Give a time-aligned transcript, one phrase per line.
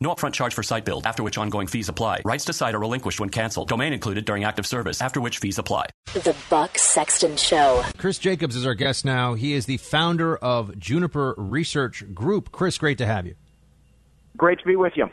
[0.00, 2.22] No upfront charge for site build, after which ongoing fees apply.
[2.24, 3.68] Rights to site are relinquished when canceled.
[3.68, 5.86] Domain included during active service, after which fees apply.
[6.12, 7.82] The Buck Sexton Show.
[7.96, 9.34] Chris Jacobs is our guest now.
[9.34, 12.50] He is the founder of Juniper Research Group.
[12.50, 13.36] Chris, great to have you.
[14.36, 15.08] Great to be with you.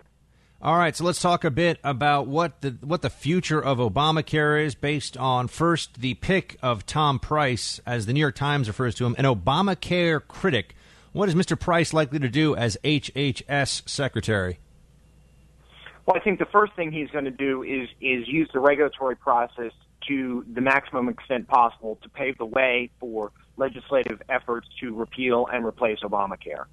[0.63, 4.63] All right, so let's talk a bit about what the what the future of Obamacare
[4.63, 8.93] is based on first the pick of Tom Price as the New York Times refers
[8.95, 10.75] to him, an Obamacare critic.
[11.13, 11.59] What is Mr.
[11.59, 14.59] Price likely to do as HHS secretary?
[16.05, 19.15] Well, I think the first thing he's going to do is is use the regulatory
[19.15, 19.71] process
[20.07, 25.65] to the maximum extent possible to pave the way for legislative efforts to repeal and
[25.65, 26.65] replace Obamacare.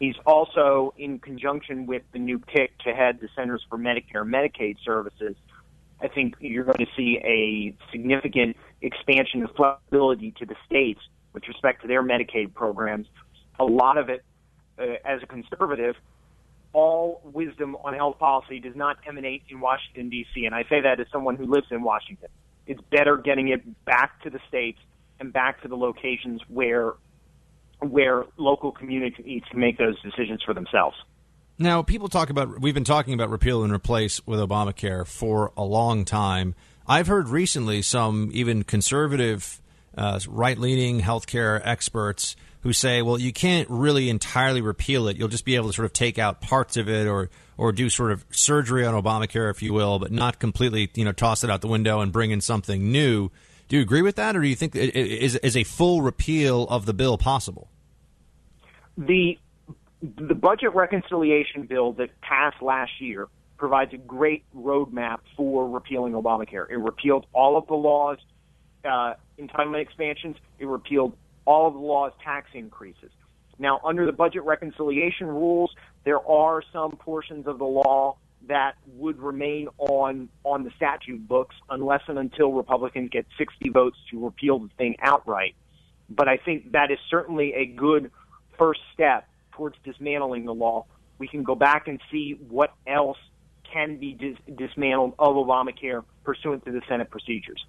[0.00, 4.32] He's also, in conjunction with the new pick to head the Centers for Medicare and
[4.32, 5.36] Medicaid Services,
[6.00, 11.00] I think you're going to see a significant expansion of flexibility to the states
[11.32, 13.06] with respect to their Medicaid programs.
[13.60, 14.24] A lot of it,
[14.78, 15.94] uh, as a conservative,
[16.74, 21.00] all wisdom on health policy does not emanate in Washington, D.C., and I say that
[21.00, 22.28] as someone who lives in Washington.
[22.66, 24.78] It's better getting it back to the states
[25.20, 26.92] and back to the locations where
[27.80, 30.96] where local communities can make those decisions for themselves.
[31.58, 35.64] Now, people talk about, we've been talking about repeal and replace with Obamacare for a
[35.64, 36.54] long time.
[36.86, 39.60] I've heard recently some even conservative,
[39.96, 45.18] uh, right leaning healthcare experts who say, well, you can't really entirely repeal it.
[45.18, 47.90] You'll just be able to sort of take out parts of it or, or do
[47.90, 51.50] sort of surgery on Obamacare, if you will, but not completely, you know, toss it
[51.50, 53.30] out the window and bring in something new.
[53.68, 56.84] Do you agree with that, or do you think is is a full repeal of
[56.84, 57.68] the bill possible?
[58.96, 59.38] The
[60.02, 66.70] the budget reconciliation bill that passed last year provides a great roadmap for repealing Obamacare.
[66.70, 68.18] It repealed all of the laws,
[68.84, 70.36] uh, entitlement expansions.
[70.58, 71.14] It repealed
[71.44, 73.10] all of the law's tax increases.
[73.58, 75.74] Now, under the budget reconciliation rules,
[76.04, 78.16] there are some portions of the law
[78.48, 83.96] that would remain on on the statute books unless and until Republicans get 60 votes
[84.10, 85.54] to repeal the thing outright.
[86.10, 88.10] But I think that is certainly a good
[88.58, 90.86] first step towards dismantling the law.
[91.18, 93.18] We can go back and see what else
[93.72, 97.64] can be dis- dismantled of Obamacare pursuant to the Senate procedures.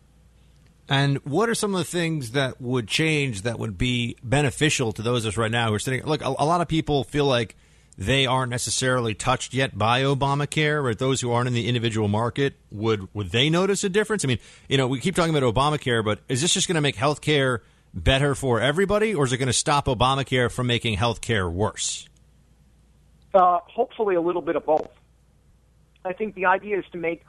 [0.88, 5.02] And what are some of the things that would change that would be beneficial to
[5.02, 6.04] those of us right now who are sitting?
[6.06, 7.56] Look, a, a lot of people feel like
[7.98, 12.54] they aren't necessarily touched yet by Obamacare, or those who aren't in the individual market
[12.70, 14.24] would would they notice a difference?
[14.26, 16.82] I mean, you know, we keep talking about Obamacare, but is this just going to
[16.82, 17.64] make health care
[17.94, 22.08] better for everybody, or is it going to stop Obamacare from making health care worse?
[23.34, 24.90] Uh, hopefully, a little bit of both.
[26.04, 27.24] I think the idea is to make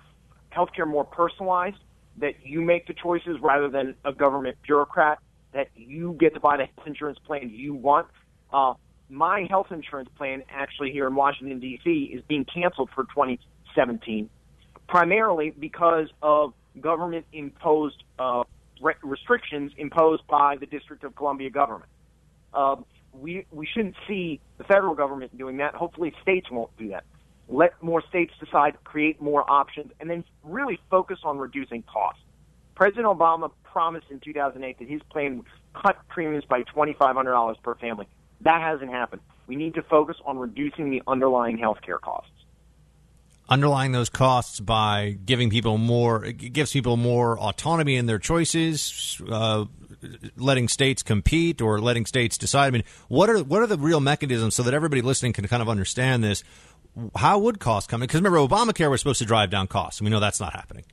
[0.53, 1.79] healthcare more personalized
[2.19, 5.19] that you make the choices rather than a government bureaucrat,
[5.53, 8.07] that you get to buy the health insurance plan you want.
[8.53, 8.75] Uh,
[9.09, 14.29] my health insurance plan, actually, here in Washington, D.C., is being canceled for 2017,
[14.89, 18.45] primarily because of government imposed uh,
[18.81, 21.91] re- restrictions imposed by the District of Columbia government.
[22.53, 22.77] Uh,
[23.13, 25.75] we, we shouldn't see the federal government doing that.
[25.75, 27.05] Hopefully, states won't do that
[27.49, 32.21] let more states decide, create more options, and then really focus on reducing costs.
[32.75, 38.07] President Obama promised in 2008 that his plan would cut premiums by $2,500 per family.
[38.43, 39.23] That hasn't happened.
[39.47, 42.31] We need to focus on reducing the underlying health care costs.
[43.49, 49.23] Underlying those costs by giving people more, it gives people more autonomy in their choices,
[49.31, 49.67] uh,
[50.37, 52.67] letting states compete or letting states decide.
[52.67, 55.63] I mean, what are what are the real mechanisms so that everybody listening can kind
[55.63, 56.43] of understand this?
[57.15, 58.07] How would costs come in?
[58.07, 60.85] Because remember, Obamacare was supposed to drive down costs, and we know that's not happening.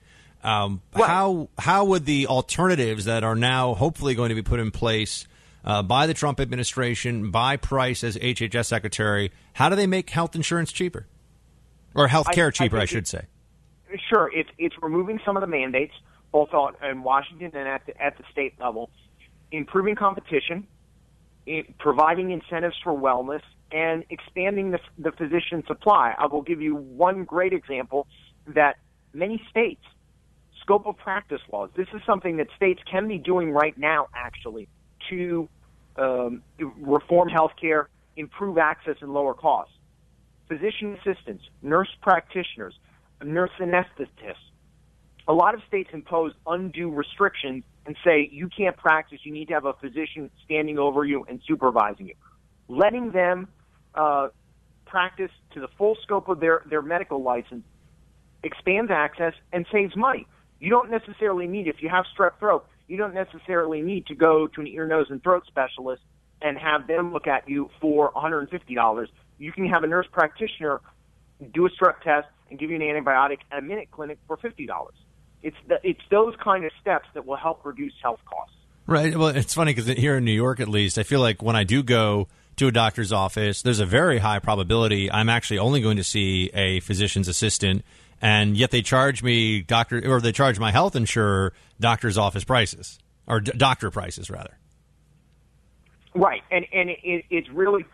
[0.43, 4.59] Um, well, how how would the alternatives that are now hopefully going to be put
[4.59, 5.25] in place
[5.63, 10.35] uh, by the Trump administration, by Price as HHS secretary, how do they make health
[10.35, 11.07] insurance cheaper
[11.95, 12.75] or health care cheaper?
[12.75, 13.21] I, I, I should say.
[14.09, 15.93] sure, it's it's removing some of the mandates,
[16.31, 18.89] both on, in Washington and at the, at the state level,
[19.51, 20.67] improving competition,
[21.45, 23.41] it, providing incentives for wellness,
[23.73, 26.13] and expanding the, the physician supply.
[26.17, 28.07] I will give you one great example
[28.47, 28.77] that
[29.13, 29.83] many states
[30.61, 31.69] scope of practice laws.
[31.75, 34.69] This is something that states can be doing right now, actually,
[35.09, 35.49] to
[35.97, 39.73] um, reform healthcare, improve access, and lower costs.
[40.47, 42.75] Physician assistants, nurse practitioners,
[43.23, 44.35] nurse anesthetists.
[45.27, 49.19] A lot of states impose undue restrictions and say you can't practice.
[49.23, 52.15] You need to have a physician standing over you and supervising you.
[52.67, 53.47] Letting them
[53.95, 54.29] uh,
[54.85, 57.63] practice to the full scope of their, their medical license
[58.43, 60.27] expands access and saves money.
[60.59, 64.47] You don't necessarily need, if you have strep throat, you don't necessarily need to go
[64.47, 66.01] to an ear, nose, and throat specialist
[66.41, 69.07] and have them look at you for $150.
[69.39, 70.81] You can have a nurse practitioner
[71.53, 74.67] do a strep test and give you an antibiotic at a minute clinic for $50.
[75.41, 78.55] It's the, it's those kind of steps that will help reduce health costs.
[78.85, 79.15] Right.
[79.15, 81.63] Well, it's funny because here in New York, at least, I feel like when I
[81.63, 82.27] do go
[82.57, 86.49] to a doctor's office, there's a very high probability I'm actually only going to see
[86.53, 87.83] a physician's assistant,
[88.21, 92.99] and yet they charge me doctor or they charge my health insurer doctor's office prices
[93.27, 94.57] or d- doctor prices rather.
[96.15, 97.85] Right, and and it, it's really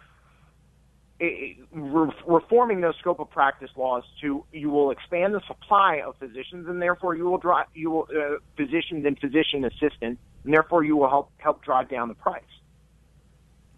[1.19, 6.15] it, re- reforming those scope of practice laws to you will expand the supply of
[6.17, 10.83] physicians, and therefore you will drive you will uh, physicians and physician assistants, and therefore
[10.83, 12.43] you will help help drive down the price.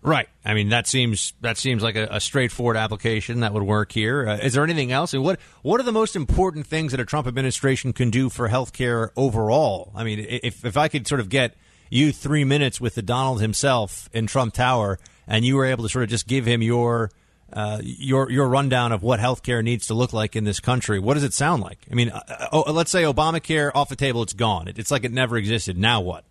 [0.03, 0.27] Right.
[0.44, 4.27] I mean, that seems that seems like a, a straightforward application that would work here.
[4.27, 5.13] Uh, is there anything else?
[5.13, 8.50] And what what are the most important things that a Trump administration can do for
[8.50, 9.92] healthcare overall?
[9.95, 11.56] I mean, if if I could sort of get
[11.92, 15.89] you three minutes with the Donald himself in Trump Tower, and you were able to
[15.89, 17.12] sort of just give him your
[17.53, 21.13] uh, your your rundown of what healthcare needs to look like in this country, what
[21.13, 21.77] does it sound like?
[21.92, 24.68] I mean, uh, oh, let's say Obamacare off the table, it's gone.
[24.68, 25.77] It, it's like it never existed.
[25.77, 26.24] Now what?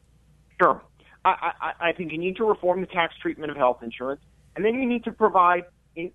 [0.61, 0.82] Sure.
[1.25, 4.20] I, I, I think you need to reform the tax treatment of health insurance,
[4.56, 5.64] and then you need to provide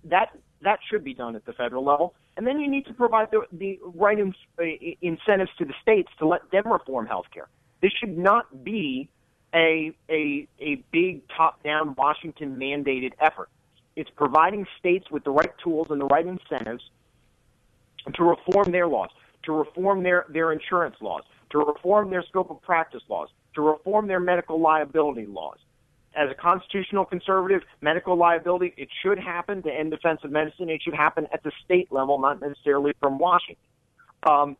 [0.04, 0.30] that
[0.62, 3.42] that should be done at the federal level, and then you need to provide the,
[3.52, 4.64] the right in, uh,
[5.02, 7.48] incentives to the states to let them reform health care.
[7.82, 9.08] This should not be
[9.54, 13.48] a a a big top down Washington mandated effort.
[13.94, 16.90] It's providing states with the right tools and the right incentives
[18.12, 19.10] to reform their laws,
[19.44, 24.06] to reform their, their insurance laws, to reform their scope of practice laws, to reform
[24.06, 25.58] their medical liability laws.
[26.14, 30.70] As a constitutional conservative, medical liability, it should happen to end defensive medicine.
[30.70, 33.62] It should happen at the state level, not necessarily from Washington.
[34.26, 34.56] Um,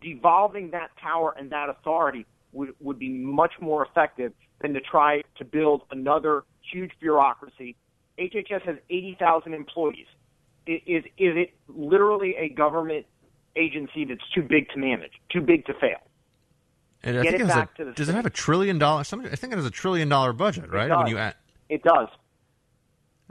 [0.00, 5.22] devolving that power and that authority would, would be much more effective than to try
[5.36, 7.76] to build another huge bureaucracy.
[8.18, 10.06] HHS has 80,000 employees.
[10.66, 13.06] Is, is it literally a government
[13.56, 15.98] agency that's too big to manage, too big to fail?
[17.04, 18.78] And I Get think it it back a- to the does it have a trillion
[18.78, 19.08] dollars?
[19.08, 20.88] Some, I think it has a trillion dollar budget, right?
[20.88, 20.98] does.
[20.98, 21.34] When you add,
[21.68, 22.08] It does.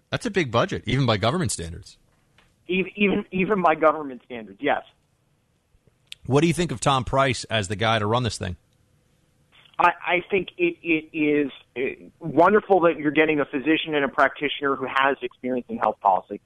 [0.09, 1.97] that's a big budget, even by government standards.
[2.67, 4.83] Even even even by government standards, yes.
[6.25, 8.55] What do you think of Tom Price as the guy to run this thing?
[9.79, 14.07] I, I think it, it is uh, wonderful that you're getting a physician and a
[14.07, 16.39] practitioner who has experience in health policy.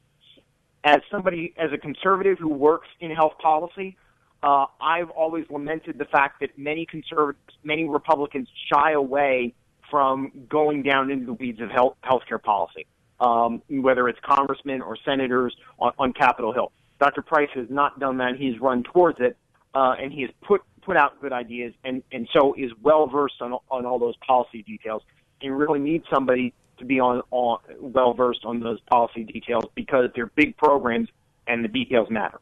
[0.85, 3.97] As somebody, as a conservative who works in health policy,
[4.43, 9.53] uh, I've always lamented the fact that many conservatives, many Republicans shy away
[9.89, 12.85] from going down into the weeds of health healthcare policy,
[13.19, 16.71] um, whether it's congressmen or senators on, on Capitol Hill.
[16.99, 17.21] Dr.
[17.21, 18.35] Price has not done that.
[18.37, 19.37] He's run towards it,
[19.73, 23.41] uh, and he has put put out good ideas, and and so is well versed
[23.41, 25.03] on on all those policy details.
[25.41, 30.09] You really need somebody to be on, on well versed on those policy details because
[30.15, 31.09] they're big programs
[31.47, 32.39] and the details matter.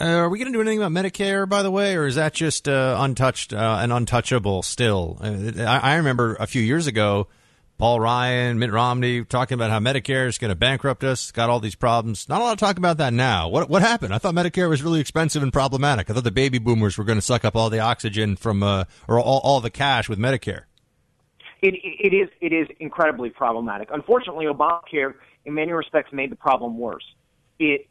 [0.00, 2.32] Uh, are we going to do anything about Medicare, by the way, or is that
[2.32, 5.18] just uh, untouched uh, and untouchable still?
[5.20, 7.28] Uh, I, I remember a few years ago,
[7.76, 11.60] Paul Ryan, Mitt Romney talking about how Medicare is going to bankrupt us, got all
[11.60, 12.26] these problems.
[12.26, 13.48] Not a lot of talk about that now.
[13.48, 14.14] What what happened?
[14.14, 16.08] I thought Medicare was really expensive and problematic.
[16.08, 18.84] I thought the baby boomers were going to suck up all the oxygen from uh,
[19.08, 20.62] or all, all the cash with Medicare.
[21.60, 23.88] It, it is it is incredibly problematic.
[23.92, 27.04] Unfortunately, Obamacare, in many respects, made the problem worse.
[27.58, 27.88] It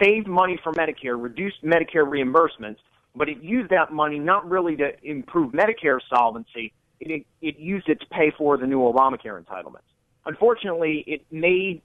[0.00, 2.78] saved money for Medicare, reduced Medicare reimbursements,
[3.14, 6.72] but it used that money not really to improve Medicare solvency.
[7.00, 9.88] It, it used it to pay for the new Obamacare entitlements.
[10.24, 11.82] Unfortunately, it made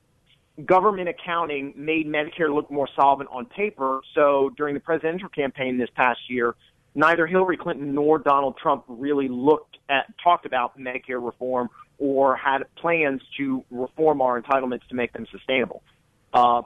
[0.65, 4.01] government accounting made Medicare look more solvent on paper.
[4.15, 6.55] So during the presidential campaign this past year,
[6.95, 12.63] neither Hillary Clinton nor Donald Trump really looked at talked about Medicare reform or had
[12.75, 15.81] plans to reform our entitlements to make them sustainable.
[16.33, 16.61] Uh,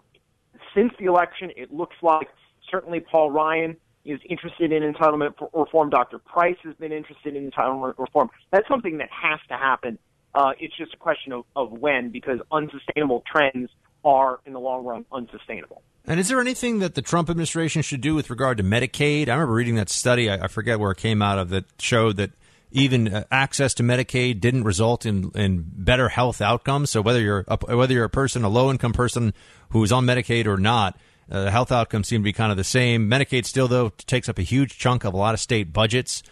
[0.76, 2.28] since the election, it looks like
[2.70, 3.76] certainly Paul Ryan
[4.06, 5.90] is interested in entitlement reform.
[5.90, 6.18] Dr.
[6.20, 8.30] Price has been interested in entitlement reform.
[8.52, 10.00] That's something that has to happen.
[10.34, 13.70] Uh, it's just a question of, of when, because unsustainable trends
[14.04, 15.84] are, in the long run, unsustainable.
[16.06, 19.30] And is there anything that the Trump administration should do with regard to Medicaid?
[19.30, 20.30] I remember reading that study.
[20.30, 22.32] I, I forget where it came out of that showed that
[22.72, 26.90] even uh, access to Medicaid didn't result in, in better health outcomes.
[26.90, 29.34] So whether you're a, whether you're a person, a low income person
[29.70, 30.98] who's on Medicaid or not,
[31.30, 33.10] uh, the health outcomes seem to be kind of the same.
[33.10, 36.24] Medicaid still though takes up a huge chunk of a lot of state budgets.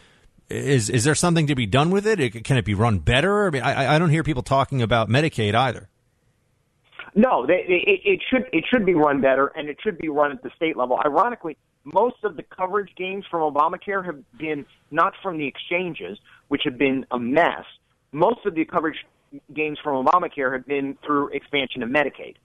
[0.49, 2.43] Is is there something to be done with it?
[2.43, 3.47] Can it be run better?
[3.47, 5.89] I mean, I, I don't hear people talking about Medicaid either.
[7.15, 10.31] No, they, it, it should it should be run better, and it should be run
[10.31, 10.99] at the state level.
[11.03, 16.17] Ironically, most of the coverage gains from Obamacare have been not from the exchanges,
[16.47, 17.63] which have been a mess.
[18.11, 18.97] Most of the coverage
[19.53, 22.35] gains from Obamacare have been through expansion of Medicaid.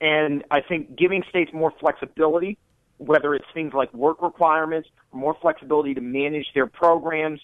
[0.00, 2.56] And I think giving states more flexibility,
[2.98, 7.40] whether it's things like work requirements, more flexibility to manage their programs,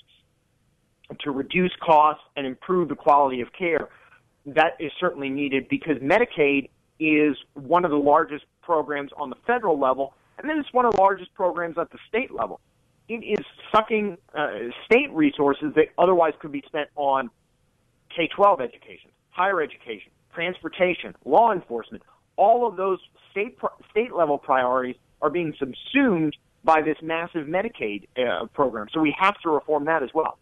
[1.21, 3.88] to reduce costs and improve the quality of care,
[4.47, 6.69] that is certainly needed because Medicaid
[7.00, 10.95] is one of the largest programs on the federal level, and then it's one of
[10.95, 12.61] the largest programs at the state level.
[13.09, 14.49] It is sucking uh,
[14.87, 17.31] state resources that otherwise could be spent on
[18.14, 22.03] K 12 education, higher education, transportation, law enforcement.
[22.37, 22.99] All of those
[23.31, 23.59] state,
[23.91, 28.87] state level priorities are being subsumed by this massive Medicaid uh, program.
[28.93, 30.38] So we have to reform that as well.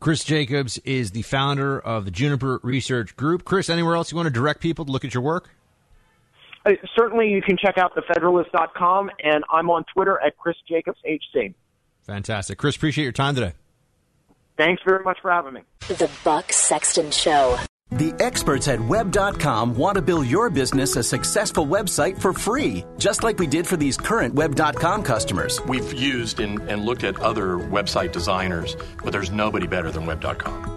[0.00, 3.44] Chris Jacobs is the founder of the Juniper Research Group.
[3.44, 5.50] Chris, anywhere else you want to direct people to look at your work?
[6.64, 11.54] Uh, certainly, you can check out thefederalist.com, and I'm on Twitter at Chris Jacobs HC.
[12.02, 12.58] Fantastic.
[12.58, 13.52] Chris, appreciate your time today.
[14.56, 15.60] Thanks very much for having me.
[15.88, 17.58] The Buck Sexton Show.
[17.90, 23.22] The experts at web.com want to build your business a successful website for free, just
[23.22, 25.60] like we did for these current web.com customers.
[25.66, 30.63] We've used and, and looked at other website designers, but there's nobody better than web.com.